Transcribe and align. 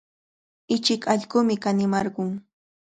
Ichik 0.77 1.01
allqumi 1.13 1.55
kanimarqun. 1.63 2.29